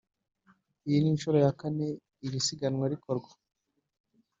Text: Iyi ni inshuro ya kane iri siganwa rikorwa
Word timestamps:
Iyi 0.87 0.97
ni 1.01 1.09
inshuro 1.13 1.37
ya 1.45 1.51
kane 1.59 1.87
iri 2.25 2.39
siganwa 2.45 2.85
rikorwa 2.93 3.29